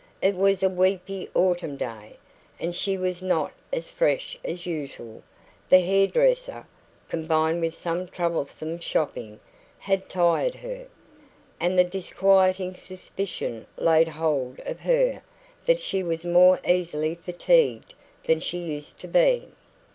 [0.19, 2.17] It was a weepy autumn day,
[2.59, 5.21] and she was not as fresh as usual
[5.69, 6.65] the hair dresser,
[7.07, 9.39] combined with some troublesome shopping,
[9.77, 10.87] had tired her
[11.59, 15.21] and the disquieting suspicion laid hold of her
[15.67, 17.93] that she was more easily fatigued
[18.23, 19.49] than she used to be.